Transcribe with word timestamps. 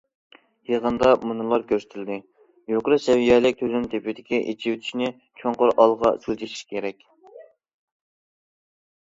يىغىندا 0.69 1.09
مۇنۇلار 1.31 1.65
كۆرسىتىلدى: 1.71 2.15
يۇقىرى 2.73 2.97
سەۋىيەلىك 3.03 3.59
تۈزۈم 3.59 3.85
تىپىدىكى 3.93 4.41
ئېچىۋېتىشنى 4.55 5.11
چوڭقۇر 5.43 5.75
ئالغا 5.77 6.13
سىلجىتىش 6.25 6.67
كېرەك. 6.73 7.07